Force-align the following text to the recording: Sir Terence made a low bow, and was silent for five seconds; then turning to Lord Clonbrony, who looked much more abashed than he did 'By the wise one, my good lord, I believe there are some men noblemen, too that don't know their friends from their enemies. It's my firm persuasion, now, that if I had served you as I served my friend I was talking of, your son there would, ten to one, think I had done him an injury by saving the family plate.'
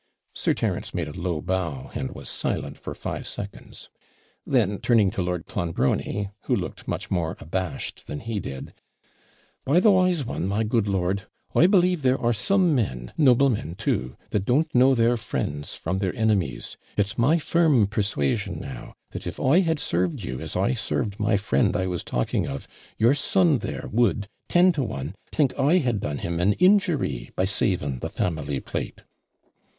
Sir 0.33 0.55
Terence 0.55 0.95
made 0.95 1.07
a 1.07 1.11
low 1.13 1.41
bow, 1.41 1.91
and 1.93 2.15
was 2.15 2.27
silent 2.27 2.79
for 2.79 2.95
five 2.95 3.27
seconds; 3.27 3.91
then 4.47 4.79
turning 4.79 5.11
to 5.11 5.21
Lord 5.21 5.45
Clonbrony, 5.45 6.31
who 6.45 6.55
looked 6.55 6.87
much 6.87 7.11
more 7.11 7.37
abashed 7.39 8.07
than 8.07 8.21
he 8.21 8.39
did 8.39 8.73
'By 9.63 9.79
the 9.79 9.91
wise 9.91 10.25
one, 10.25 10.47
my 10.47 10.63
good 10.63 10.87
lord, 10.87 11.27
I 11.53 11.67
believe 11.67 12.01
there 12.01 12.19
are 12.19 12.33
some 12.33 12.73
men 12.73 13.13
noblemen, 13.15 13.75
too 13.75 14.17
that 14.31 14.43
don't 14.43 14.73
know 14.73 14.95
their 14.95 15.17
friends 15.17 15.75
from 15.75 15.99
their 15.99 16.15
enemies. 16.15 16.77
It's 16.97 17.19
my 17.19 17.37
firm 17.37 17.85
persuasion, 17.85 18.59
now, 18.59 18.95
that 19.11 19.27
if 19.27 19.39
I 19.39 19.59
had 19.59 19.77
served 19.79 20.23
you 20.23 20.39
as 20.41 20.55
I 20.55 20.73
served 20.73 21.19
my 21.19 21.37
friend 21.37 21.75
I 21.77 21.85
was 21.85 22.03
talking 22.03 22.47
of, 22.47 22.67
your 22.97 23.13
son 23.13 23.59
there 23.59 23.87
would, 23.91 24.29
ten 24.49 24.71
to 24.71 24.81
one, 24.83 25.13
think 25.31 25.53
I 25.59 25.77
had 25.77 25.99
done 25.99 26.17
him 26.17 26.39
an 26.39 26.53
injury 26.53 27.29
by 27.35 27.45
saving 27.45 27.99
the 27.99 28.09
family 28.09 28.59
plate.' 28.59 29.03